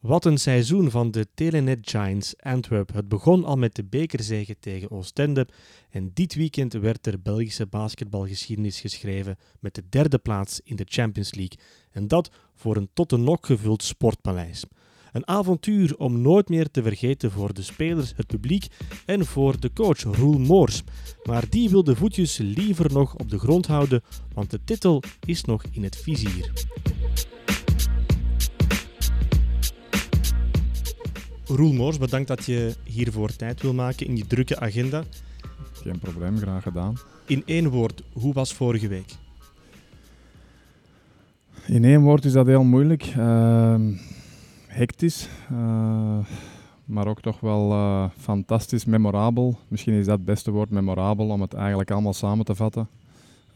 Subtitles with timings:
[0.00, 2.92] Wat een seizoen van de Telenet Giants Antwerp.
[2.92, 5.48] Het begon al met de bekerzege tegen Oostende
[5.90, 11.34] en dit weekend werd er Belgische basketbalgeschiedenis geschreven met de derde plaats in de Champions
[11.34, 11.58] League.
[11.90, 14.64] En dat voor een tot de nok gevuld sportpaleis.
[15.12, 18.66] Een avontuur om nooit meer te vergeten voor de spelers, het publiek
[19.06, 20.82] en voor de coach Roel Moors.
[21.24, 24.02] Maar die wil de voetjes liever nog op de grond houden,
[24.34, 26.52] want de titel is nog in het vizier.
[31.48, 35.04] Roel Moors, bedankt dat je hiervoor tijd wil maken in die drukke agenda.
[35.72, 36.96] Geen probleem, graag gedaan.
[37.26, 39.14] In één woord, hoe was vorige week?
[41.66, 43.14] In één woord is dat heel moeilijk.
[43.16, 43.74] Uh,
[44.66, 46.18] hectisch, uh,
[46.84, 49.58] maar ook toch wel uh, fantastisch, memorabel.
[49.68, 52.88] Misschien is dat het beste woord, memorabel, om het eigenlijk allemaal samen te vatten.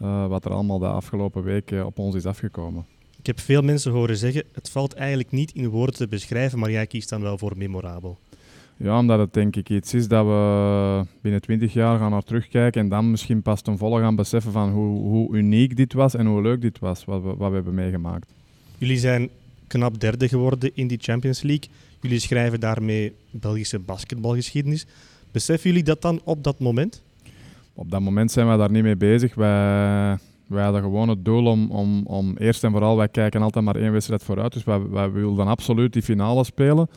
[0.02, 2.84] Uh, wat er allemaal de afgelopen weken op ons is afgekomen.
[3.22, 6.70] Ik heb veel mensen horen zeggen, het valt eigenlijk niet in woorden te beschrijven, maar
[6.70, 8.18] jij kiest dan wel voor memorabel.
[8.76, 12.80] Ja, omdat het denk ik iets is dat we binnen 20 jaar gaan naar terugkijken
[12.80, 16.26] en dan misschien pas ten volle gaan beseffen van hoe, hoe uniek dit was en
[16.26, 18.32] hoe leuk dit was, wat we, wat we hebben meegemaakt.
[18.78, 19.28] Jullie zijn
[19.66, 21.68] knap derde geworden in die Champions League.
[22.00, 24.86] Jullie schrijven daarmee Belgische basketbalgeschiedenis.
[25.30, 27.02] Beseffen jullie dat dan op dat moment?
[27.74, 29.34] Op dat moment zijn we daar niet mee bezig.
[29.34, 30.18] Wij,
[30.52, 33.76] wij hadden gewoon het doel om, om, om eerst en vooral, wij kijken altijd maar
[33.76, 34.52] één wedstrijd vooruit.
[34.52, 36.88] Dus wij, wij wilden absoluut die finale spelen.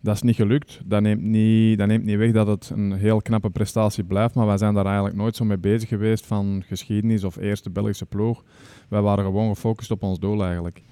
[0.00, 0.80] Dat is niet gelukt.
[0.84, 4.34] Dat neemt niet, dat neemt niet weg dat het een heel knappe prestatie blijft.
[4.34, 8.06] Maar wij zijn daar eigenlijk nooit zo mee bezig geweest van geschiedenis of eerste Belgische
[8.06, 8.42] ploeg.
[8.88, 10.82] Wij waren gewoon gefocust op ons doel eigenlijk.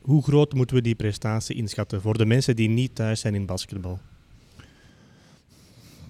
[0.00, 3.46] Hoe groot moeten we die prestatie inschatten voor de mensen die niet thuis zijn in
[3.46, 3.98] basketbal?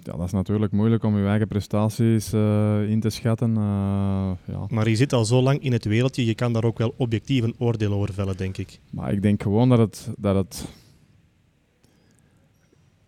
[0.02, 3.50] Ja, dat is natuurlijk moeilijk om je eigen prestaties uh, in te schatten.
[3.50, 4.66] Uh, ja.
[4.68, 7.42] Maar je zit al zo lang in het wereldje, je kan daar ook wel objectief
[7.42, 8.80] een oordeel over vellen, denk ik.
[8.90, 10.68] Maar ik denk gewoon dat het, dat het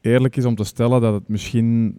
[0.01, 1.99] eerlijk is om te stellen dat het misschien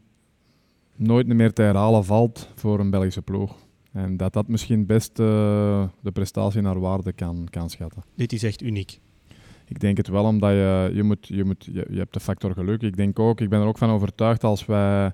[0.96, 3.56] nooit meer te herhalen valt voor een Belgische ploeg.
[3.92, 5.26] En dat dat misschien best uh,
[6.02, 8.04] de prestatie naar waarde kan, kan schatten.
[8.16, 9.00] Dit is echt uniek.
[9.72, 12.54] Ik denk het wel, omdat je, je, moet, je, moet, je, je hebt de factor
[12.54, 12.82] geluk.
[12.82, 15.12] Ik denk ook, ik ben er ook van overtuigd als wij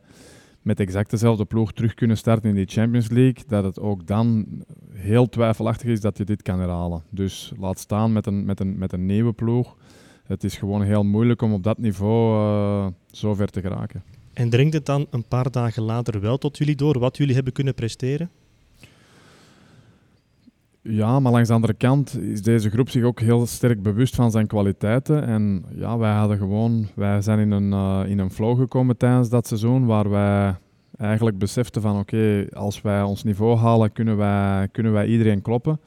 [0.62, 4.45] met exact dezelfde ploeg terug kunnen starten in die Champions League, dat het ook dan
[4.94, 7.03] heel twijfelachtig is dat je dit kan herhalen.
[7.09, 9.75] Dus laat staan met een, met een, met een nieuwe ploeg.
[10.23, 14.03] Het is gewoon heel moeilijk om op dat niveau uh, zo ver te geraken.
[14.34, 17.53] En dringt het dan een paar dagen later wel tot jullie door wat jullie hebben
[17.53, 18.29] kunnen presteren?
[20.90, 24.31] Ja, maar langs de andere kant is deze groep zich ook heel sterk bewust van
[24.31, 25.24] zijn kwaliteiten.
[25.24, 29.30] En ja, wij hadden gewoon, wij zijn in een, uh, in een flow gekomen tijdens
[29.30, 30.56] dat seizoen waar wij
[30.98, 35.80] eigenlijk beseften van oké, als wij ons niveau halen, kunnen wij, kunnen wij iedereen kloppen.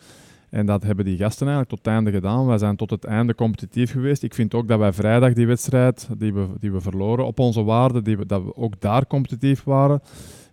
[0.51, 2.47] En dat hebben die gasten eigenlijk tot het einde gedaan.
[2.47, 4.23] Wij zijn tot het einde competitief geweest.
[4.23, 7.63] Ik vind ook dat wij vrijdag die wedstrijd die we, die we verloren op onze
[7.63, 10.01] waarde, die we, dat we ook daar competitief waren.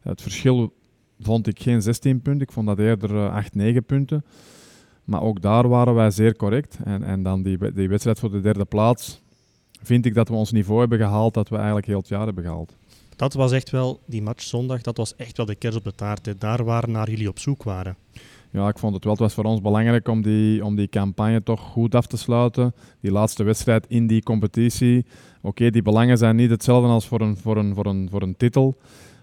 [0.02, 0.74] Het verschil
[1.20, 2.48] vond ik geen 16 punten.
[2.48, 4.26] Ik vond dat eerder 8, eh, 9 punten.
[5.04, 6.78] Maar ook daar waren wij zeer correct.
[6.84, 9.22] En, en dan die, die wedstrijd voor de derde plaats,
[9.82, 12.44] vind ik dat we ons niveau hebben gehaald dat we eigenlijk heel het jaar hebben
[12.44, 12.76] gehaald.
[13.16, 15.96] Dat was echt wel, die match zondag, dat was echt wel de kers op de
[15.96, 16.26] taart.
[16.26, 16.38] Hè.
[16.38, 17.96] Daar waar naar jullie op zoek waren.
[18.52, 19.14] Ja, ik vond het wel.
[19.14, 22.74] Het was voor ons belangrijk om die, om die campagne toch goed af te sluiten.
[23.00, 25.06] Die laatste wedstrijd in die competitie.
[25.42, 28.38] Oké, die belangen zijn niet hetzelfde als voor een, voor een, voor een, voor een
[28.38, 28.78] titel.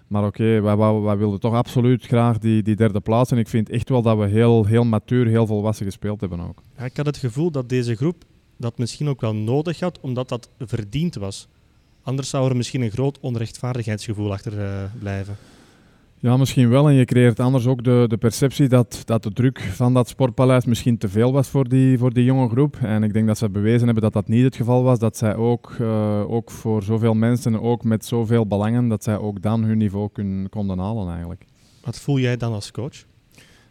[0.07, 3.31] Maar oké, wij, wij, wilden toch absoluut graag die, die derde plaats.
[3.31, 6.61] En ik vind echt wel dat we heel, heel matuur, heel volwassen gespeeld hebben ook.
[6.83, 8.23] Ik had het gevoel dat deze groep
[8.57, 11.47] dat misschien ook wel nodig had, omdat dat verdiend was.
[12.03, 15.37] Anders zou er misschien een groot onrechtvaardigheidsgevoel achter uh, blijven.
[16.25, 16.87] Ja, misschien wel.
[16.87, 20.65] En je creëert anders ook de, de perceptie dat, dat de druk van dat sportpaleis
[20.65, 22.77] misschien te veel was voor die, voor die jonge groep.
[22.81, 24.99] En ik denk dat ze bewezen hebben dat dat niet het geval was.
[24.99, 29.41] Dat zij ook, uh, ook voor zoveel mensen, ook met zoveel belangen, dat zij ook
[29.41, 31.45] dan hun niveau kun, konden halen eigenlijk.
[31.83, 33.05] Wat voel jij dan als coach?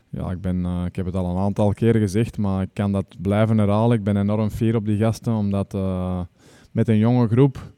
[0.08, 2.92] Ja, ik, ben, uh, ik heb het al een aantal keren gezegd, maar ik kan
[2.92, 3.96] dat blijven herhalen.
[3.96, 6.20] Ik ben enorm fier op die gasten, omdat uh,
[6.70, 7.72] met een jonge groep,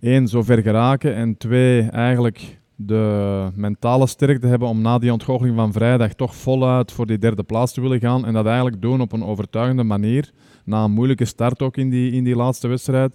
[0.00, 5.56] één, zo ver geraken en twee, eigenlijk de mentale sterkte hebben om na die ontgoocheling
[5.56, 8.26] van vrijdag toch voluit voor die derde plaats te willen gaan.
[8.26, 10.32] En dat eigenlijk doen op een overtuigende manier.
[10.64, 13.12] Na een moeilijke start ook in die, in die laatste wedstrijd.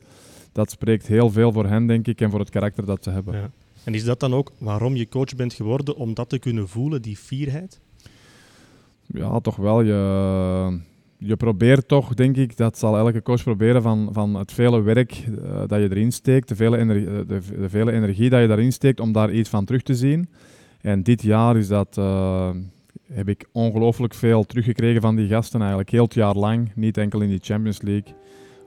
[0.51, 3.33] Dat spreekt heel veel voor hen, denk ik, en voor het karakter dat ze hebben.
[3.33, 3.51] Ja.
[3.83, 7.01] En is dat dan ook waarom je coach bent geworden, om dat te kunnen voelen,
[7.01, 7.80] die fierheid?
[9.06, 9.81] Ja, toch wel.
[9.81, 10.80] Je,
[11.25, 15.25] je probeert toch, denk ik, dat zal elke coach proberen, van, van het vele werk
[15.28, 18.72] uh, dat je erin steekt, de vele, energie, de, de, vele energie dat je daarin
[18.72, 20.30] steekt, om daar iets van terug te zien.
[20.81, 22.50] En dit jaar is dat, uh,
[23.12, 26.72] heb ik ongelooflijk veel teruggekregen van die gasten, eigenlijk heel het jaar lang.
[26.75, 28.14] Niet enkel in die Champions League.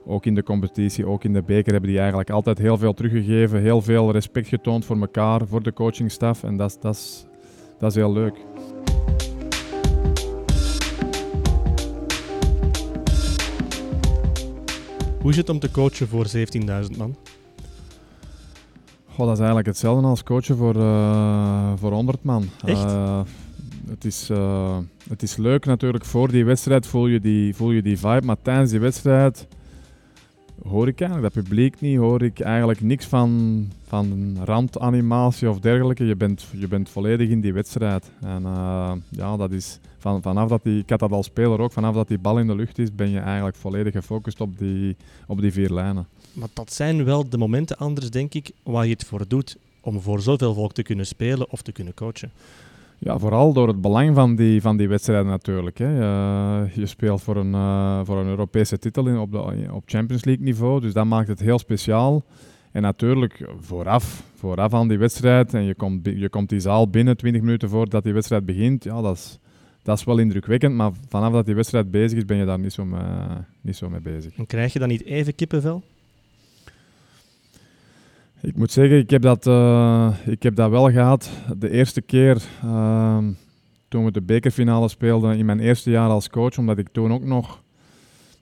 [0.05, 3.61] ook in de competitie, ook in de beker, hebben die eigenlijk altijd heel veel teruggegeven.
[3.61, 6.43] Heel veel respect getoond voor elkaar, voor de coachingstaf.
[6.43, 7.27] En dat, dat,
[7.79, 8.35] dat is heel leuk.
[15.27, 17.15] Hoe is het om te coachen voor 17.000 man?
[19.05, 22.49] Goh, dat is eigenlijk hetzelfde als coachen voor, uh, voor 100 man.
[22.65, 22.83] Echt?
[22.83, 23.21] Uh,
[23.89, 24.77] het, is, uh,
[25.09, 26.05] het is leuk natuurlijk.
[26.05, 28.25] Voor die wedstrijd voel je die, voel je die vibe.
[28.25, 29.47] Maar tijdens die wedstrijd
[30.63, 31.97] hoor ik eigenlijk dat publiek niet.
[31.97, 36.05] Hoor ik eigenlijk niks van, van randanimatie of dergelijke.
[36.05, 38.11] Je bent, je bent volledig in die wedstrijd.
[38.21, 38.41] En
[39.09, 42.07] ja, dat is van, vanaf dat die, ik had dat als speler ook, vanaf dat
[42.07, 44.95] die bal in de lucht is, ben je eigenlijk volledig gefocust op die,
[45.27, 46.07] op die vier lijnen.
[46.33, 49.57] Maar dat zijn wel de momenten anders, denk ik, waar je het voor doet.
[49.81, 52.31] Om voor zoveel volk te kunnen spelen of te kunnen coachen.
[52.99, 55.77] Ja, vooral door het belang van die, van die wedstrijden natuurlijk.
[55.77, 55.97] Hè.
[56.63, 59.33] Je speelt voor een, uh, voor een Europese titel in, op,
[59.71, 62.23] op Champions League niveau, dus dat maakt het heel speciaal.
[62.71, 67.17] En natuurlijk vooraf, vooraf aan die wedstrijd, en je komt, je komt die zaal binnen
[67.17, 69.39] 20 minuten voordat die wedstrijd begint, ja, dat is,
[69.83, 72.73] dat is wel indrukwekkend, maar vanaf dat die wedstrijd bezig is, ben je daar niet
[72.73, 73.01] zo mee,
[73.61, 74.37] niet zo mee bezig.
[74.37, 75.83] En krijg je dan niet even kippenvel?
[78.47, 81.29] Ik moet zeggen, ik heb dat, uh, ik heb dat wel gehad.
[81.57, 83.17] De eerste keer uh,
[83.87, 87.23] toen we de bekerfinale speelden in mijn eerste jaar als coach, omdat ik toen ook
[87.23, 87.61] nog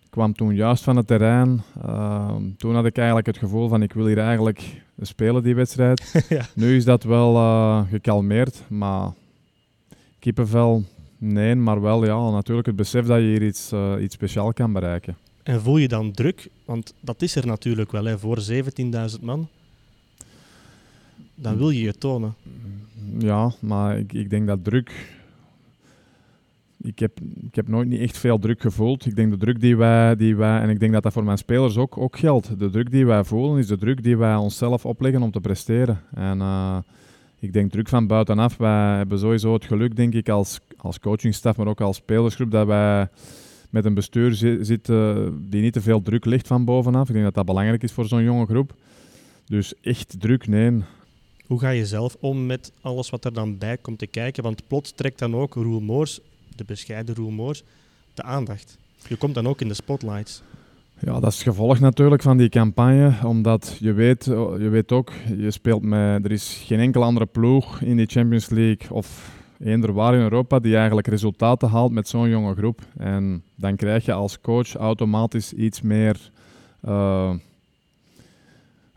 [0.09, 1.61] kwam toen juist van het terrein.
[1.85, 6.13] Uh, toen had ik eigenlijk het gevoel van ik wil hier eigenlijk spelen die wedstrijd.
[6.29, 6.45] ja.
[6.55, 9.11] Nu is dat wel uh, gekalmeerd, maar
[10.19, 10.83] kippenvel,
[11.17, 14.73] nee, maar wel ja, natuurlijk het besef dat je hier iets, uh, iets speciaals kan
[14.73, 15.17] bereiken.
[15.43, 16.49] En voel je dan druk?
[16.65, 19.47] Want dat is er natuurlijk wel, hè, voor 17.000 man
[21.35, 22.33] dan wil je je tonen.
[23.17, 25.13] Ja, maar ik, ik denk dat druk.
[26.81, 29.05] Ik heb, ik heb nooit niet echt veel druk gevoeld.
[29.05, 31.37] Ik denk de druk die wij, die wij, en ik denk dat dat voor mijn
[31.37, 32.59] spelers ook, ook geldt.
[32.59, 35.99] De druk die wij voelen is de druk die wij onszelf opleggen om te presteren.
[36.13, 36.77] En uh,
[37.39, 38.57] ik denk druk van buitenaf.
[38.57, 42.67] Wij hebben sowieso het geluk, denk ik, als, als coachingstaf, maar ook als spelersgroep, dat
[42.67, 43.07] wij
[43.69, 47.07] met een bestuur zitten die niet te veel druk ligt van bovenaf.
[47.07, 48.73] Ik denk dat dat belangrijk is voor zo'n jonge groep.
[49.45, 50.83] Dus echt druk, nee.
[51.47, 54.43] Hoe ga je zelf om met alles wat er dan bij komt te kijken?
[54.43, 56.19] Want plots trekt dan ook Roel Moors,
[56.55, 57.63] de bescheiden Roel Moors,
[58.13, 58.77] de aandacht.
[59.07, 60.41] Je komt dan ook in de spotlights.
[60.99, 65.11] Ja, dat is het gevolg natuurlijk van die campagne, omdat je weet, je weet ook,
[65.37, 69.93] je speelt met, er is geen enkele andere ploeg in die Champions League of eender
[69.93, 72.81] waar in Europa die eigenlijk resultaten haalt met zo'n jonge groep.
[72.97, 76.31] En dan krijg je als coach automatisch iets meer
[76.85, 77.33] uh,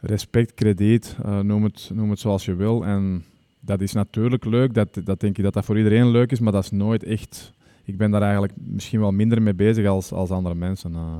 [0.00, 2.84] respect, krediet, uh, noem, het, noem het zoals je wil.
[2.84, 3.24] En
[3.60, 6.52] dat is natuurlijk leuk, dat, dat denk ik dat dat voor iedereen leuk is, maar
[6.52, 7.52] dat is nooit echt...
[7.84, 10.92] Ik ben daar eigenlijk misschien wel minder mee bezig als, als andere mensen.
[10.92, 11.16] Uh.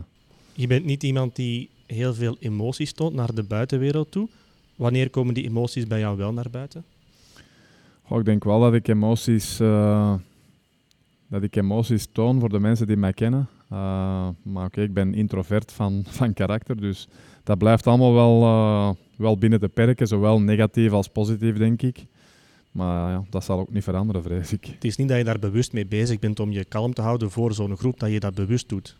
[0.53, 4.29] Je bent niet iemand die heel veel emoties toont naar de buitenwereld toe.
[4.77, 6.85] Wanneer komen die emoties bij jou wel naar buiten?
[8.03, 10.15] Goh, ik denk wel dat ik emoties, uh,
[11.27, 13.49] dat ik emoties toon voor de mensen die mij kennen.
[13.73, 17.09] Uh, maar oké, ik ben introvert van, van karakter, dus
[17.49, 22.05] dat blijft allemaal wel, uh, wel binnen de perken, zowel negatief als positief, denk ik.
[22.71, 24.67] Maar ja, dat zal ook niet veranderen, vrees ik.
[24.67, 27.31] Het is niet dat je daar bewust mee bezig bent om je kalm te houden
[27.31, 28.97] voor zo'n groep, dat je dat bewust doet.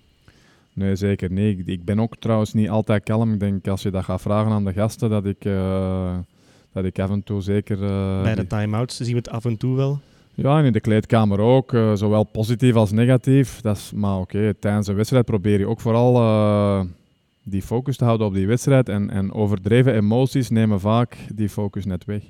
[0.73, 1.69] Nee, zeker niet.
[1.69, 3.33] Ik ben ook trouwens niet altijd kalm.
[3.33, 6.17] Ik denk als je dat gaat vragen aan de gasten, dat ik, uh,
[6.73, 7.79] dat ik af en toe zeker...
[7.83, 10.01] Uh, Bij de time-outs zien we het af en toe wel.
[10.35, 13.61] Ja, en in de kleedkamer ook, uh, zowel positief als negatief.
[13.61, 16.15] Dat is, maar oké, okay, tijdens een wedstrijd probeer je ook vooral
[17.49, 18.89] die focus te houden op die wedstrijd.
[18.89, 22.23] En, en overdreven emoties nemen vaak die focus net weg.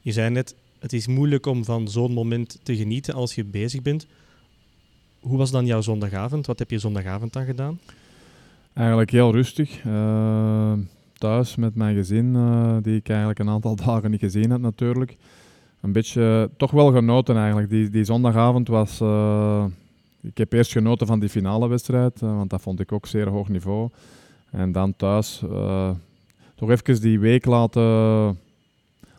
[0.00, 3.82] Je zei net, het is moeilijk om van zo'n moment te genieten als je bezig
[3.82, 4.06] bent.
[5.20, 6.46] Hoe was dan jouw zondagavond?
[6.46, 7.78] Wat heb je zondagavond dan gedaan?
[8.72, 9.84] Eigenlijk heel rustig.
[9.84, 10.72] Uh,
[11.12, 15.16] thuis met mijn gezin, uh, die ik eigenlijk een aantal dagen niet gezien had natuurlijk.
[15.80, 17.70] Een beetje toch wel genoten eigenlijk.
[17.70, 19.00] Die, die zondagavond was...
[20.20, 23.48] Ik heb eerst genoten van die finale wedstrijd, want dat vond ik ook zeer hoog
[23.48, 23.90] niveau.
[24.50, 25.90] En dan thuis uh,
[26.54, 28.38] toch even die week laten,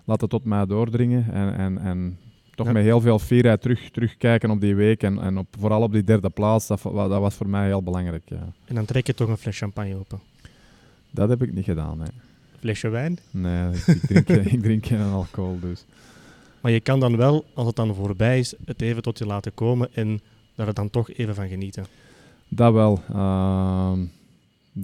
[0.06, 1.32] laten tot mij doordringen.
[1.32, 2.18] En, en, en
[2.56, 2.72] toch ja.
[2.72, 5.04] met heel veel fierheid terug, terugkijken op die week.
[5.04, 8.24] En, en op, vooral op die derde plaats, dat, dat was voor mij heel belangrijk.
[8.26, 8.54] Ja.
[8.66, 10.20] En dan trek je toch een fles champagne open?
[11.12, 12.08] Dat heb ik niet gedaan, nee.
[12.60, 13.18] Flesje wijn?
[13.32, 15.86] Nee, ik drink, ik drink geen alcohol, dus.
[16.62, 19.54] Maar je kan dan wel, als het dan voorbij is, het even tot je laten
[19.54, 20.22] komen en
[20.56, 21.86] daar dan toch even van genieten.
[22.48, 23.02] Dat wel.
[23.12, 23.92] Uh,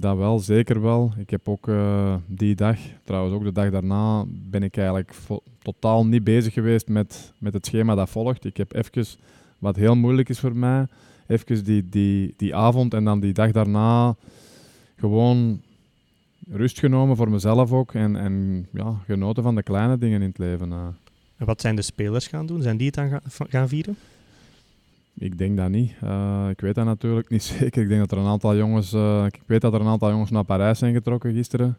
[0.00, 1.12] dat wel, zeker wel.
[1.16, 5.14] Ik heb ook uh, die dag, trouwens ook de dag daarna, ben ik eigenlijk
[5.62, 8.44] totaal niet bezig geweest met, met het schema dat volgt.
[8.44, 9.06] Ik heb even,
[9.58, 10.86] wat heel moeilijk is voor mij,
[11.26, 14.16] even die, die, die avond en dan die dag daarna
[14.96, 15.60] gewoon
[16.50, 17.94] rust genomen voor mezelf ook.
[17.94, 20.72] En, en ja, genoten van de kleine dingen in het leven.
[20.72, 20.86] eh.
[21.36, 22.62] En wat zijn de spelers gaan doen?
[22.62, 23.96] Zijn die het dan gaan, gaan vieren?
[25.18, 25.92] Ik denk dat niet.
[26.00, 27.82] Eh, ik weet dat natuurlijk niet zeker.
[27.82, 30.30] Ik denk dat er een aantal jongens, eh, ik weet dat er een aantal jongens
[30.30, 31.78] naar Parijs zijn getrokken gisteren.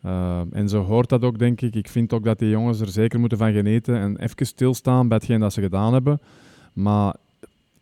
[0.00, 1.74] Eh, en zo hoort dat ook, denk ik.
[1.74, 5.16] Ik vind ook dat die jongens er zeker moeten van genieten en even stilstaan bij
[5.16, 6.20] hetgeen dat ze gedaan hebben.
[6.72, 7.14] Maar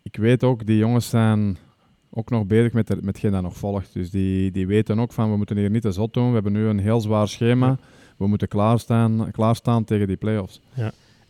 [0.02, 1.56] ik weet ook, die jongens zijn
[2.10, 3.92] ook nog bezig met, met hetgeen dat nog volgt.
[3.92, 6.28] Dus die, die weten ook van, we moeten hier niet te zot doen.
[6.28, 7.66] We hebben nu een heel zwaar schema.
[7.66, 7.78] Ja.
[8.16, 10.60] We moeten klaarstaan, klaarstaan tegen die play-offs.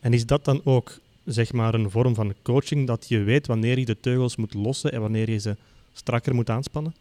[0.01, 3.79] En is dat dan ook zeg maar een vorm van coaching dat je weet wanneer
[3.79, 5.57] je de teugels moet lossen en wanneer je ze
[5.93, 6.95] strakker moet aanspannen?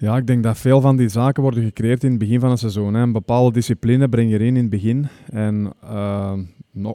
[0.00, 2.58] Ja, ik denk dat veel van die zaken worden gecreëerd in het begin van een
[2.58, 2.94] seizoen.
[2.94, 3.02] Hè.
[3.02, 5.08] Een bepaalde discipline breng je erin in het begin.
[5.30, 6.32] En eh,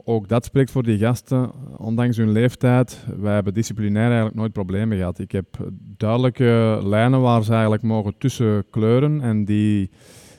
[0.04, 3.04] ook dat spreekt voor die gasten, ondanks hun leeftijd.
[3.18, 5.18] Wij hebben disciplinair eigenlijk nooit problemen gehad.
[5.18, 5.46] Ik heb
[5.96, 9.20] duidelijke lijnen waar ze eigenlijk mogen tussen kleuren.
[9.20, 9.90] En die,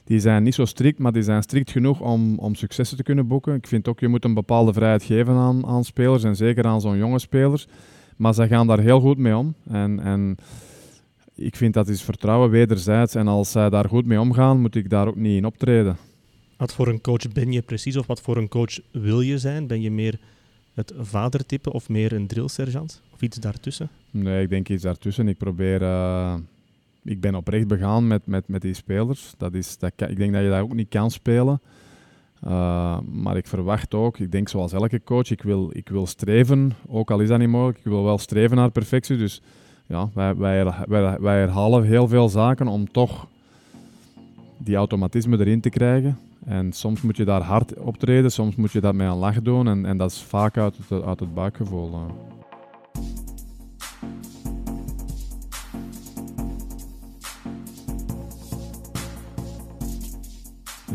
[0.05, 3.27] die zijn niet zo strikt, maar die zijn strikt genoeg om, om successen te kunnen
[3.27, 3.55] boeken.
[3.55, 6.23] Ik vind ook, je moet een bepaalde vrijheid geven aan, aan spelers.
[6.23, 7.67] En zeker aan zo'n jonge spelers.
[8.15, 9.55] Maar ze gaan daar heel goed mee om.
[9.67, 9.99] En...
[9.99, 10.37] en
[11.37, 13.15] ik vind dat is vertrouwen wederzijds.
[13.15, 15.97] En als zij daar goed mee omgaan, moet ik daar ook niet in optreden.
[16.57, 19.67] Wat voor een coach ben je precies of wat voor een coach wil je zijn?
[19.67, 20.19] Ben je meer
[20.73, 23.01] het vadertype of meer een drillsergeant?
[23.13, 23.89] Of iets daartussen?
[24.11, 25.27] Nee, ik denk iets daartussen.
[25.27, 25.81] Ik probeer...
[25.81, 26.35] eh,
[27.05, 29.33] ik ben oprecht begaan met, met, met die spelers.
[29.37, 31.61] Dat is, dat ik denk dat je dat ook niet kan spelen.
[32.47, 36.71] Uh, maar ik verwacht ook, ik denk zoals elke coach, ik wil, ik wil streven,
[36.87, 39.17] ook al is dat niet mogelijk, ik wil wel streven naar perfectie.
[39.17, 39.41] Dus
[39.85, 40.73] ja, wij, wij,
[41.19, 43.27] wij, herhalen heel veel zaken om toch
[44.57, 46.19] die automatisme erin te krijgen.
[46.45, 49.67] En soms moet je daar hard optreden, soms moet je dat met een lach doen.
[49.67, 51.91] En, en dat is vaak uit uit het buikgevoel.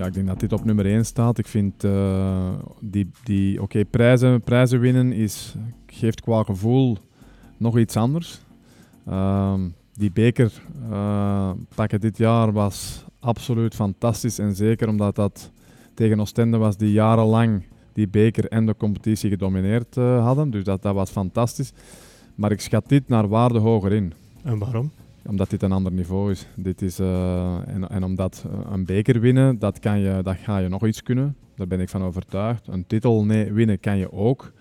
[0.00, 1.38] Ja, ik denk dat dit op nummer 1 staat.
[1.38, 5.54] Ik vind eh, die, die oké, prijzen, prijzen winnen is,
[5.87, 6.99] geeft qua gevoel
[7.57, 8.40] nog iets anders.
[9.07, 9.61] Ehm,
[9.92, 10.52] die beker
[10.90, 14.38] eh, pakken dit jaar was absoluut fantastisch.
[14.38, 15.50] En zeker omdat dat
[15.95, 20.50] tegen Oostende was die jarenlang die beker en de competitie gedomineerd eh, hadden.
[20.50, 21.73] Dus dat, dat was fantastisch.
[22.35, 24.90] Maar ik schat dit naar waarde hoger in En waarom?
[25.30, 26.46] Omdat dit een ander niveau is.
[26.56, 30.58] Dit is eh, en, en omdat eh, een beker winnen, dat, kan je, dat ga
[30.58, 31.37] je nog iets kunnen.
[31.56, 32.66] Daar ben ik van overtuigd.
[32.66, 34.52] Een titel nee, winnen kan je ook.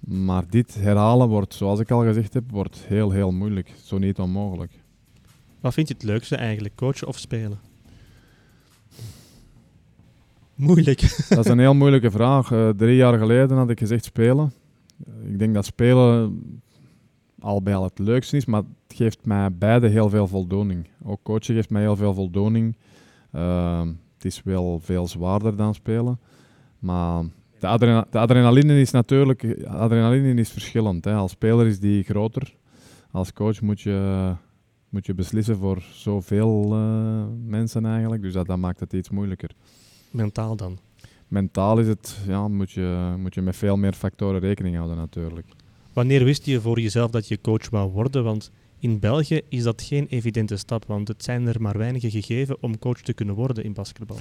[0.00, 3.72] Maar dit herhalen wordt, zoals ik al gezegd heb, wordt heel, heel moeilijk.
[3.82, 4.72] Zo niet onmogelijk.
[5.60, 7.58] Wat vind je het leukste eigenlijk, coachen of spelen?
[10.54, 11.00] Moeilijk.
[11.28, 12.52] Dat is een heel moeilijke vraag.
[12.52, 14.52] Eh, drie jaar geleden had ik gezegd spelen.
[15.24, 16.42] Ik denk dat spelen
[17.42, 20.88] al bij al het leukste is, maar het geeft mij beide heel veel voldoening.
[21.04, 22.76] Ook coachen geeft mij heel veel voldoening.
[23.32, 26.20] Ehm, het is wel veel zwaarder dan spelen.
[26.78, 27.24] Maar
[27.58, 31.04] de, adrena- de adrenaline is natuurlijk adrenaline is verschillend.
[31.04, 31.14] Hè.
[31.14, 32.54] Als speler is die groter.
[33.10, 34.32] Als coach moet je,
[34.88, 38.22] moet je beslissen voor zoveel eh, mensen eigenlijk.
[38.22, 39.50] Dus dat, dat maakt het iets moeilijker.
[40.10, 40.78] Mentaal dan.
[41.28, 45.46] Mentaal is het, ja, moet, je, moet je met veel meer factoren rekening houden natuurlijk.
[45.92, 48.24] Wanneer wist je voor jezelf dat je coach wou worden?
[48.24, 52.56] Want in België is dat geen evidente stap, want het zijn er maar weinige gegeven
[52.60, 54.18] om coach te kunnen worden in basketbal.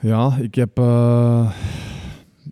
[0.00, 0.78] Ja, ik heb...
[0.78, 1.50] eh,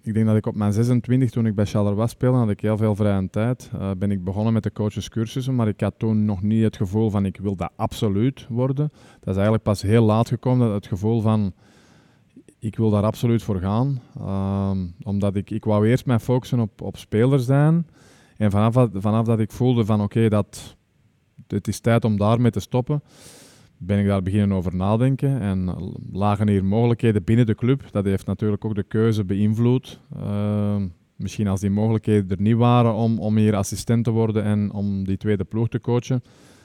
[0.03, 2.77] ik denk dat ik op mijn 26, toen ik bij Charleroi speelde, had ik heel
[2.77, 3.71] veel vrije tijd.
[3.73, 7.11] Eh, ben ik begonnen met de coachescursussen, maar ik had toen nog niet het gevoel
[7.11, 8.89] van ik wil dat absoluut worden.
[9.19, 11.53] Dat is eigenlijk pas heel laat gekomen, dat het gevoel van
[12.59, 14.01] ik wil daar absoluut voor gaan.
[14.19, 17.87] Ehm, omdat ik, ik wou eerst mij focussen op, op speler zijn.
[18.37, 20.77] En vanaf, dat- vanaf dat ik voelde van oké, dat
[21.47, 23.03] het is tijd om daarmee te stoppen,
[23.79, 25.41] ben ik daar beginnen over nadenken.
[25.41, 25.75] En
[26.13, 27.83] lagen hier mogelijkheden binnen de club.
[27.91, 30.01] Dat heeft natuurlijk ook de keuze beïnvloed.
[30.17, 30.87] Ehm,
[31.17, 35.05] misschien als die mogelijkheden er niet waren om, om hier assistent te worden en om
[35.05, 36.23] die tweede ploeg te coachen,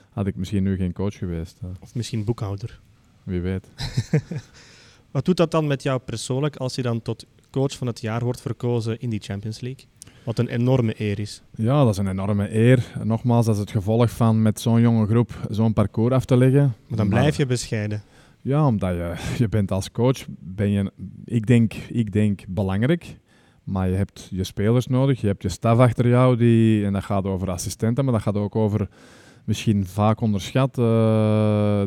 [0.09, 1.59] had ik misschien nu geen coach geweest.
[1.81, 2.79] Of misschien boekhouder.
[3.23, 3.67] wie weet.
[5.11, 8.23] Wat doet dat dan met jou persoonlijk als je dan tot coach van het jaar
[8.23, 9.85] wordt verkozen in die Champions League?
[10.23, 11.41] Wat een enorme eer is.
[11.55, 12.91] Ja, dat is een enorme eer.
[13.03, 16.73] Nogmaals, dat is het gevolg van met zo'n jonge groep zo'n parcours af te leggen.
[16.87, 18.03] Maar dan blijf je bescheiden.
[18.41, 20.91] Ja, omdat je, je bent als coach, ben je,
[21.25, 23.17] ik denk, ik denk belangrijk.
[23.63, 27.03] Maar je hebt je spelers nodig, je hebt je staf achter jou, die, en dat
[27.03, 28.87] gaat over assistenten, maar dat gaat ook over,
[29.45, 30.83] misschien vaak onderschat, eh,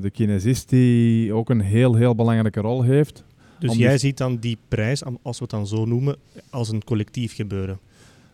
[0.01, 3.25] de kinesist die ook een heel, heel belangrijke rol heeft.
[3.59, 6.17] Dus Om jij die- ziet dan die prijs, als we het dan zo noemen,
[6.51, 7.79] als een collectief gebeuren.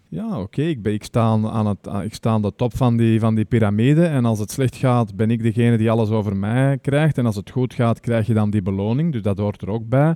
[0.09, 0.62] Ja, oké.
[0.62, 3.21] Ik, ben- ik, sta aan, aan het, aan- ik sta aan de top van die,
[3.21, 4.05] van die piramide.
[4.07, 7.19] En als het slecht gaat, ben ik degene die alles over mij krijgt.
[7.19, 9.12] En als het goed gaat, krijg je dan die beloning.
[9.12, 10.15] Dus dat hoort er ook bij.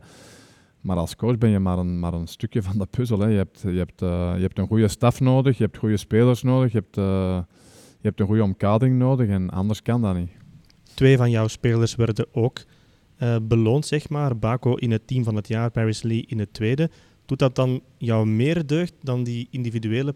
[0.80, 3.18] Maar als coach ben je maar een, maar een stukje van de puzzel.
[3.18, 3.26] Hè.
[3.28, 6.42] Je, hebt, je, hebt, eh, je hebt een goede staf nodig, je hebt goede spelers
[6.42, 7.38] nodig, je hebt, eh,
[8.04, 9.28] je hebt een goede omkadering nodig.
[9.28, 10.30] En anders kan dat niet.
[10.94, 12.62] Twee van jouw spelers werden ook
[13.16, 14.38] eh, beloond, zeg maar.
[14.38, 16.90] Bako in het team van het jaar, Paris Lee in het tweede.
[17.26, 20.14] Doet dat dan jou meer deugd dan die individuele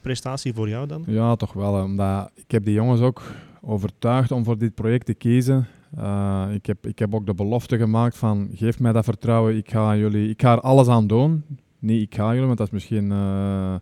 [0.00, 1.04] prestatie voor jou dan?
[1.06, 1.82] Ja, toch wel.
[1.82, 3.22] Omdat ik heb die jongens ook
[3.60, 5.66] overtuigd om voor dit project te kiezen.
[5.96, 9.70] Eh, ik, heb, ik heb ook de belofte gemaakt van geef mij dat vertrouwen, ik
[9.70, 11.44] ga, jullie, ik ga er alles aan doen.
[11.78, 13.74] Niet ik ga jullie, want dat is misschien eh,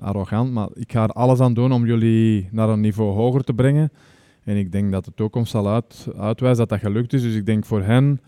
[0.00, 3.54] arrogant, maar ik ga er alles aan doen om jullie naar een niveau hoger te
[3.54, 3.90] brengen.
[4.44, 7.22] En ik denk dat de toekomst zal uit, uitwijzen dat dat gelukt is.
[7.22, 8.20] Dus ik denk voor hen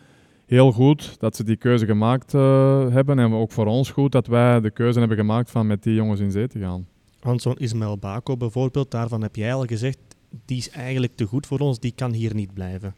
[0.46, 3.18] heel goed dat ze die keuze gemaakt eh, hebben.
[3.18, 6.20] En ook voor ons goed dat wij de keuze hebben gemaakt van met die jongens
[6.20, 6.86] in zee te gaan.
[7.20, 9.98] Want zo'n Ismael Bako bijvoorbeeld, daarvan heb jij al gezegd,
[10.44, 12.94] die is eigenlijk te goed voor ons, die kan hier niet blijven.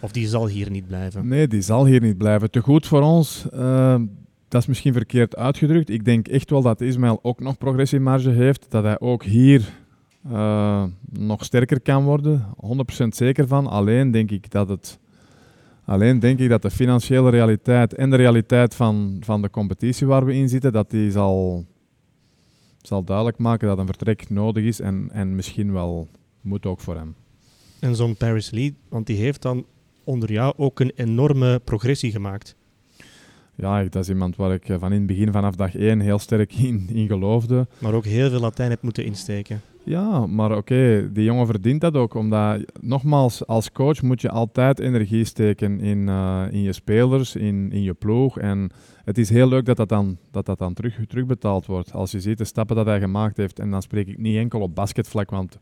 [0.00, 1.28] Of die zal hier niet blijven.
[1.28, 2.50] Nee, die zal hier niet blijven.
[2.50, 4.00] Te goed voor ons, eh,
[4.54, 5.88] dat is misschien verkeerd uitgedrukt.
[5.88, 8.66] Ik denk echt wel dat Ismail ook nog progressiemarge heeft.
[8.68, 9.74] Dat hij ook hier
[10.30, 12.46] eh, nog sterker kan worden.
[13.04, 13.66] 100% zeker van.
[13.66, 14.98] Alleen denk ik dat het...
[15.84, 20.24] Alleen denk ik dat de financiële realiteit en de realiteit van, van de competitie waar
[20.24, 21.64] we in zitten, dat die zal,
[22.82, 26.08] zal duidelijk maken dat een vertrek nodig is en, en misschien wel
[26.40, 27.14] moet ook voor hem.
[27.80, 29.66] En zo'n Paris Lee, want die heeft dan
[30.04, 32.56] onder jou ook een enorme progressie gemaakt.
[33.54, 36.18] Ja, dat is iemand waar ik eh, van in het begin, vanaf dag één, heel
[36.18, 37.66] sterk in, in geloofde.
[37.78, 39.60] Maar ook heel veel Latijn hebt moeten insteken.
[39.84, 42.14] Ja, maar oké, die jongen verdient dat ook.
[42.14, 47.72] Omdat, nogmaals, als coach moet je altijd energie steken in, eh, in je spelers, in,
[47.72, 48.38] in je ploeg.
[48.38, 48.70] En
[49.04, 51.92] het is heel leuk dat dat dan, dat dat dan terug, terugbetaald wordt.
[51.92, 53.58] Als je ziet de stappen dat hij gemaakt heeft.
[53.58, 55.58] En dan spreek ik niet enkel op basketvlak, want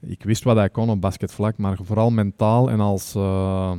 [0.00, 1.56] ik wist wat hij kon op basketvlak.
[1.56, 3.72] Maar vooral mentaal en als, eh,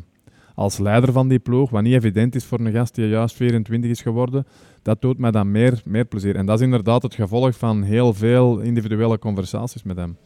[0.60, 1.70] als leider van die ploeg.
[1.70, 4.46] Wat niet evident is voor een gast die juist 24 is geworden.
[4.82, 6.36] Dat doet mij dan meer, meer plezier.
[6.36, 10.18] En dat is inderdaad het gevolg van heel veel individuele conversaties met hem.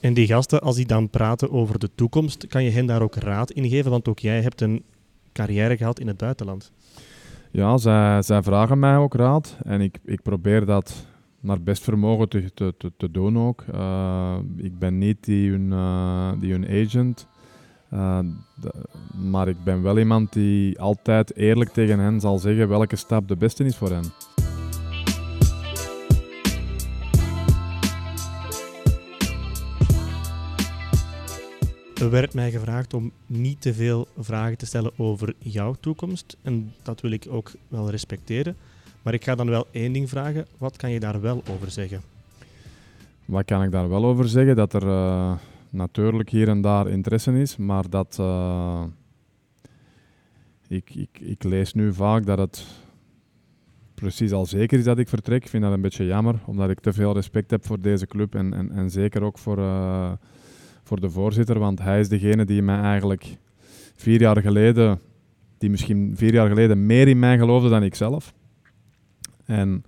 [0.00, 3.14] En die gasten, als die dan praten over de toekomst, kan je hen daar ook
[3.14, 3.90] raad in geven?
[3.90, 4.82] Want ook jij hebt een
[5.32, 6.72] carrière gehad in het buitenland.
[7.50, 11.06] Ja, zij, zij vragen mij ook raad en ik, ik probeer dat
[11.40, 13.64] naar best vermogen te, te, te, te doen ook.
[13.74, 17.26] Uh, ik ben niet die hun, uh, die hun agent,
[17.92, 18.18] uh,
[18.54, 18.72] de,
[19.30, 23.36] maar ik ben wel iemand die altijd eerlijk tegen hen zal zeggen welke stap de
[23.36, 24.04] beste is voor hen.
[32.00, 36.36] Er werd mij gevraagd om niet te veel vragen te stellen over jouw toekomst.
[36.42, 38.56] En dat wil ik ook wel respecteren.
[39.02, 40.46] Maar ik ga dan wel één ding vragen.
[40.58, 42.00] Wat kan je daar wel over zeggen?
[43.24, 44.56] Wat kan ik daar wel over zeggen?
[44.56, 45.32] Dat er uh,
[45.70, 48.84] natuurlijk hier en daar interesse is, maar dat uh,
[50.68, 52.66] ik, ik, ik lees nu vaak dat het
[53.94, 55.42] precies al zeker is dat ik vertrek.
[55.42, 58.34] Ik vind dat een beetje jammer, omdat ik te veel respect heb voor deze club
[58.34, 60.12] en, en, en zeker ook voor, uh,
[60.82, 63.36] voor de voorzitter, want hij is degene die mij eigenlijk
[63.94, 65.00] vier jaar geleden,
[65.58, 68.34] die misschien vier jaar geleden meer in mij geloofde dan ik zelf.
[69.44, 69.84] En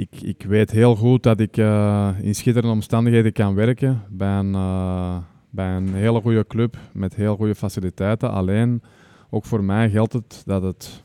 [0.00, 4.52] ik, ik weet heel goed dat ik uh, in schitterende omstandigheden kan werken bij een,
[4.52, 5.16] uh,
[5.50, 8.30] bij een hele goede club met heel goede faciliteiten.
[8.30, 8.82] Alleen,
[9.30, 11.04] ook voor mij geldt het dat, het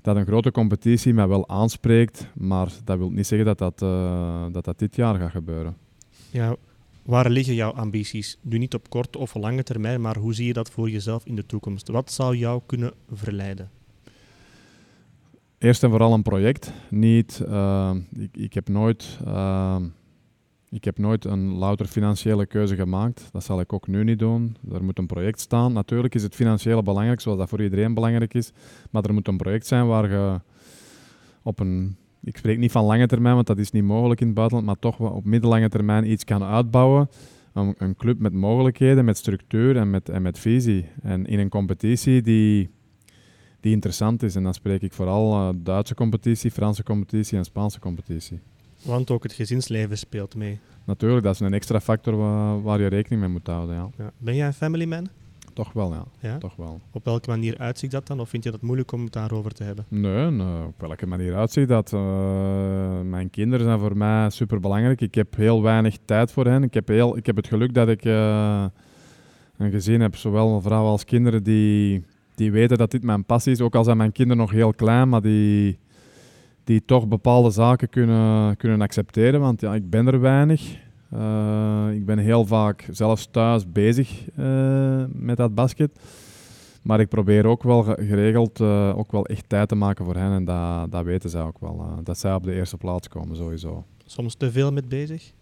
[0.00, 4.44] dat een grote competitie mij wel aanspreekt, maar dat wil niet zeggen dat dat, uh,
[4.52, 5.76] dat dat dit jaar gaat gebeuren.
[6.30, 6.56] Ja,
[7.02, 8.38] waar liggen jouw ambities?
[8.40, 11.36] Nu niet op korte of lange termijn, maar hoe zie je dat voor jezelf in
[11.36, 11.88] de toekomst?
[11.88, 13.70] Wat zou jou kunnen verleiden?
[15.64, 16.72] Eerst en vooral een project.
[16.90, 19.76] Niet, uh, ik, ik, heb nooit, uh,
[20.68, 23.28] ik heb nooit een louter financiële keuze gemaakt.
[23.32, 24.56] Dat zal ik ook nu niet doen.
[24.72, 25.72] Er moet een project staan.
[25.72, 28.52] Natuurlijk is het financiële belangrijk, zoals dat voor iedereen belangrijk is.
[28.90, 30.40] Maar er moet een project zijn waar je
[31.42, 31.96] op een...
[32.22, 34.66] Ik spreek niet van lange termijn, want dat is niet mogelijk in het buitenland.
[34.66, 37.08] Maar toch op middellange termijn iets kan uitbouwen.
[37.52, 40.86] Een, een club met mogelijkheden, met structuur en met, en met visie.
[41.02, 42.70] En in een competitie die
[43.64, 44.34] die interessant is.
[44.34, 48.40] En dan spreek ik vooral uh, Duitse competitie, Franse competitie en Spaanse competitie.
[48.82, 50.58] Want ook het gezinsleven speelt mee.
[50.84, 53.74] Natuurlijk, dat is een extra factor waar, waar je rekening mee moet houden.
[53.74, 53.90] Ja.
[53.98, 54.12] Ja.
[54.18, 55.08] Ben jij een family man?
[55.52, 56.04] Toch wel, ja.
[56.20, 56.38] ja.
[56.38, 56.80] Toch wel.
[56.90, 58.20] Op welke manier uitziet dat dan?
[58.20, 59.84] Of vind je dat moeilijk om het daarover te hebben?
[59.88, 61.92] Nee, nee op welke manier uitziet dat?
[61.92, 65.00] Uh, mijn kinderen zijn voor mij super belangrijk.
[65.00, 66.62] Ik heb heel weinig tijd voor hen.
[66.62, 68.64] Ik heb, heel, ik heb het geluk dat ik uh,
[69.56, 73.60] een gezin heb, zowel vrouwen als kinderen, die die weten dat dit mijn passie is,
[73.60, 75.78] ook al zijn mijn kinderen nog heel klein, maar die,
[76.64, 79.40] die toch bepaalde zaken kunnen, kunnen accepteren.
[79.40, 80.82] Want ja, ik ben er weinig.
[81.14, 86.00] Uh, ik ben heel vaak zelfs thuis bezig uh, met dat basket.
[86.82, 90.32] Maar ik probeer ook wel geregeld uh, ook wel echt tijd te maken voor hen.
[90.32, 92.00] En dat, dat weten zij ook wel.
[92.02, 93.84] dat zij op de eerste plaats komen, sowieso.
[94.06, 95.32] Soms te veel met bezig?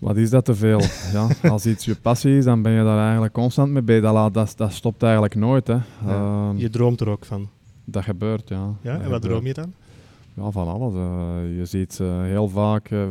[0.00, 0.80] Wat is dat te veel?
[1.12, 4.02] ja, als iets je passie is, dan ben je daar eigenlijk constant mee bezig.
[4.02, 5.66] Dat, dat, dat stopt eigenlijk nooit.
[5.66, 5.76] Hè.
[6.06, 7.48] Ja, je droomt er ook van?
[7.84, 8.74] Dat gebeurt, ja.
[8.80, 9.72] Ja, en wat droom je dan?
[10.34, 10.94] Ja, van alles.
[10.94, 13.04] Uh, je ziet uh, heel vaak, uh,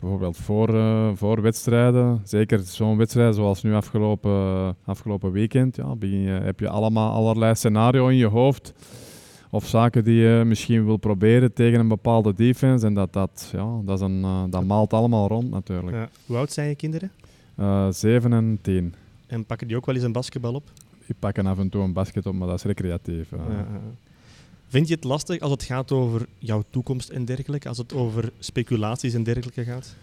[0.00, 0.68] bijvoorbeeld voor,
[1.14, 7.12] voor wedstrijden, zeker zo'n wedstrijd zoals nu afgelopen, afgelopen weekend, ja, je, heb je allemaal
[7.12, 8.74] allerlei scenario's in je hoofd.
[9.50, 12.86] Of zaken die je misschien wil proberen tegen een bepaalde defense.
[12.86, 15.96] En dat, dat, ja, dat, is een, dat maalt allemaal rond natuurlijk.
[15.96, 16.08] Ja.
[16.26, 17.10] Hoe oud zijn je kinderen?
[17.94, 18.94] Zeven en tien.
[19.26, 20.70] En pakken die ook wel eens een basketbal op?
[21.06, 23.30] Die pakken af en toe een basket op, maar dat is recreatief.
[23.30, 23.66] Ja,
[24.68, 27.68] Vind je het lastig als het gaat over jouw toekomst en dergelijke?
[27.68, 29.94] Als het over speculaties en dergelijke gaat?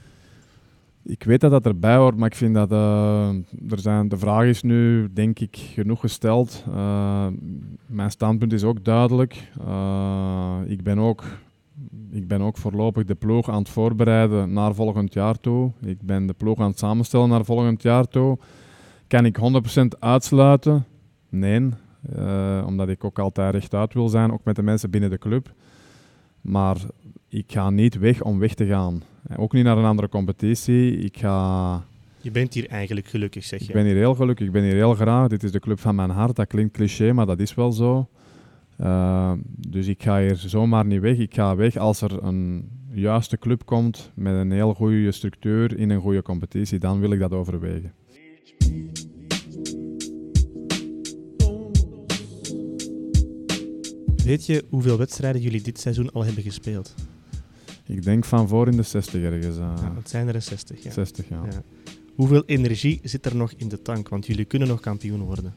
[1.06, 3.30] Ik weet dat dat erbij hoort, maar ik vind dat uh,
[3.70, 6.64] er zijn, de vraag is nu, denk ik, genoeg gesteld.
[6.70, 7.28] Uh,
[7.86, 9.52] mijn standpunt is ook duidelijk.
[9.68, 11.24] Uh, ik, ben ook,
[12.12, 15.72] ik ben ook voorlopig de ploeg aan het voorbereiden naar volgend jaar toe.
[15.82, 18.38] Ik ben de ploeg aan het samenstellen naar volgend jaar toe.
[19.08, 19.38] Kan ik
[19.84, 20.86] 100% uitsluiten?
[21.30, 21.70] Nee.
[22.66, 25.54] Omdat ik ook altijd rechtuit wil zijn, ook met de mensen binnen de club.
[26.42, 26.78] Maar
[27.28, 29.02] ik ga niet weg om weg te gaan.
[29.28, 30.98] Eh, ook niet naar een andere competitie.
[30.98, 31.86] Ik ga...
[32.22, 33.68] Je bent hier eigenlijk gelukkig, zeg je?
[33.68, 35.28] Ik ben hier heel gelukkig, ik ben hier heel graag.
[35.28, 36.36] Dit is de club van mijn hart.
[36.36, 38.08] Dat klinkt cliché, maar dat is wel zo.
[38.80, 41.18] Uh, dus ik ga hier zomaar niet weg.
[41.18, 45.90] Ik ga weg als er een juiste club komt met een heel goede structuur in
[45.90, 46.80] een goede competitie.
[46.80, 47.94] Dan wil ik dat overwegen.
[54.24, 56.96] Weet je hoeveel wedstrijden jullie dit seizoen al hebben gespeeld?
[57.86, 59.58] Ik denk van voor in de 60 ergens.
[59.58, 60.92] Uh, ja, het zijn er 60, ja.
[60.92, 61.42] 60, ja.
[61.52, 61.62] ja.
[62.16, 64.10] Hoeveel energie zit er nog in de tank?
[64.10, 65.54] Want jullie kunnen nog kampioen worden.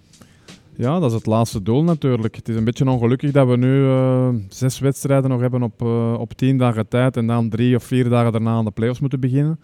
[0.76, 2.36] Ja, dat is het laatste doel natuurlijk.
[2.36, 6.16] Het is een beetje ongelukkig dat we nu uh, zes wedstrijden nog hebben op, uh,
[6.18, 9.20] op tien dagen tijd en dan drie of vier dagen daarna aan de playoffs moeten
[9.20, 9.60] beginnen.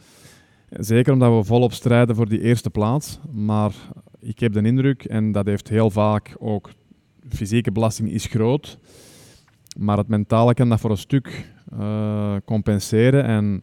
[0.70, 3.18] Zeker omdat we volop strijden voor die eerste plaats.
[3.32, 3.72] Maar
[4.18, 6.70] ik heb de indruk, en dat heeft heel vaak ook
[7.28, 8.78] fysieke belasting is groot,
[9.78, 13.24] maar het mentale kan dat voor een stuk uh, compenseren.
[13.24, 13.62] En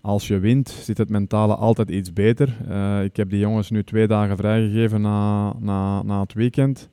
[0.00, 2.56] als je wint, zit het mentale altijd iets beter.
[2.68, 6.88] Uh, ik heb die jongens nu twee dagen vrijgegeven na, na, na het weekend.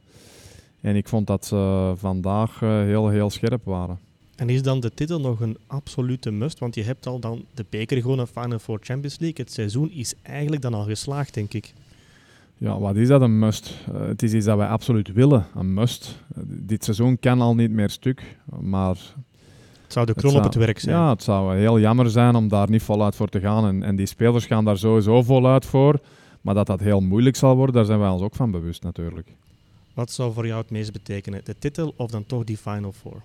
[0.82, 4.00] En ik vond dat ze vandaag uh, heel, heel scherp waren.
[4.36, 6.60] En is dan de titel nog een absolute must?
[6.60, 9.46] Want je hebt al dan de beker gewonnen, Final Four Champions League.
[9.46, 11.74] Het seizoen is eigenlijk dan al geslaagd, denk ik.
[12.58, 13.76] Ja, wat is dat een must?
[13.94, 16.20] Uh, het is iets dat wij absoluut willen, een must.
[16.38, 18.98] Uh, dit seizoen kan al niet meer stuk, maar...
[19.90, 20.96] Het zou de kron op het werk zijn.
[20.96, 23.68] Ja, het zou heel jammer zijn om daar niet voluit voor te gaan.
[23.68, 26.00] En, en die spelers gaan daar sowieso voluit voor.
[26.42, 29.28] Maar dat dat heel moeilijk zal worden, daar zijn wij ons ook van bewust natuurlijk.
[29.94, 31.42] Wat zou voor jou het meest betekenen?
[31.44, 33.22] De titel of dan toch die Final Four?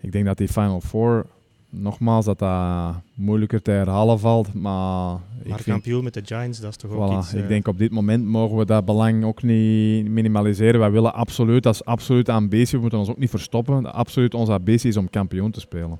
[0.00, 1.26] Ik denk dat die Final Four
[1.70, 4.54] nogmaals, dat dat moeilijker te herhalen valt.
[4.54, 7.34] Maar, maar kampioen met de Giants, dat is toch ook iets...
[7.34, 7.48] Ik uh...
[7.48, 10.80] denk op dit moment mogen we dat belang ook niet minimaliseren.
[10.80, 12.74] Wij willen absoluut, dat is absoluut ambitie.
[12.74, 13.92] We moeten ons ook niet verstoppen.
[13.92, 15.98] Absoluut onze ambitie is om kampioen te spelen.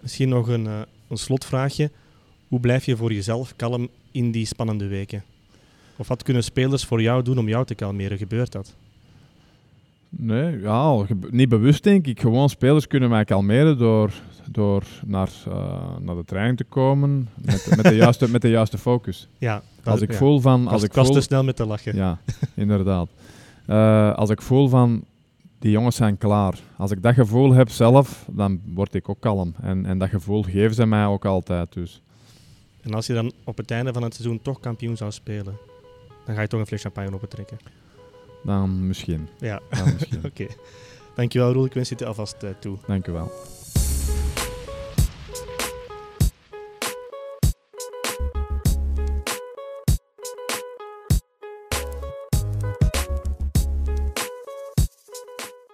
[0.00, 1.90] Misschien nog een, uh, een slotvraagje.
[2.48, 5.22] Hoe blijf je voor jezelf kalm in die spannende weken?
[5.96, 8.18] Of wat kunnen spelers voor jou doen om jou te kalmeren?
[8.18, 8.74] Gebeurt dat?
[10.08, 12.20] Nee, ja, niet bewust denk ik.
[12.20, 14.12] Gewoon spelers kunnen mij kalmeren door,
[14.50, 15.54] door naar, uh,
[16.00, 19.28] naar de trein te komen met, met, de, juiste, met de juiste focus.
[19.38, 20.68] Ja, als ik voel van...
[20.68, 21.96] Als ik, ik voel, te snel met te lachen.
[21.96, 22.18] Ja,
[22.54, 23.08] inderdaad.
[23.66, 25.04] Uh, als ik voel van,
[25.58, 26.58] die jongens zijn klaar.
[26.76, 29.54] Als ik dat gevoel heb zelf, dan word ik ook kalm.
[29.62, 31.72] En, en dat gevoel geven ze mij ook altijd.
[31.72, 32.02] Dus.
[32.80, 35.56] En als je dan op het einde van het seizoen toch kampioen zou spelen,
[36.24, 37.58] dan ga je toch een fles champagne opentrekken?
[38.44, 39.28] Dan misschien.
[39.38, 39.60] Ja,
[40.16, 40.26] oké.
[40.26, 40.48] okay.
[41.14, 42.76] Dankjewel Roel, ik wens je het alvast uh, toe.
[42.86, 43.30] Dankjewel.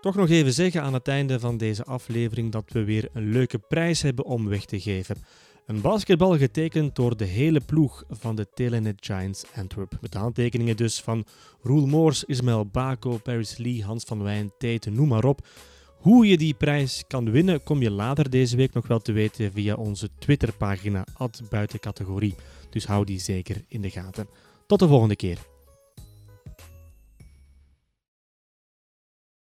[0.00, 3.58] Toch nog even zeggen aan het einde van deze aflevering dat we weer een leuke
[3.58, 5.16] prijs hebben om weg te geven.
[5.66, 9.98] Een basketbal getekend door de hele ploeg van de Telenet Giants Antwerp.
[10.00, 11.24] Met aantekeningen dus van
[11.62, 15.46] Roel Moors, Ismael Bako, Paris Lee, Hans van Wijn, Tate, noem maar op.
[15.98, 19.52] Hoe je die prijs kan winnen, kom je later deze week nog wel te weten
[19.52, 21.04] via onze Twitterpagina,
[21.50, 22.34] buitencategorie.
[22.70, 24.28] Dus hou die zeker in de gaten.
[24.66, 25.38] Tot de volgende keer.